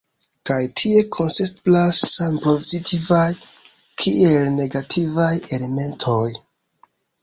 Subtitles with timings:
[0.49, 6.29] Kaj tie konstateblas same pozitivaj kiel negativaj elementoj.